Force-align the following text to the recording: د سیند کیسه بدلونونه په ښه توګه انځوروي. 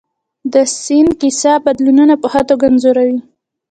د 0.53 0.55
سیند 0.81 1.11
کیسه 1.21 1.53
بدلونونه 1.65 2.13
په 2.21 2.27
ښه 2.31 2.41
توګه 2.49 2.63
انځوروي. 2.67 3.19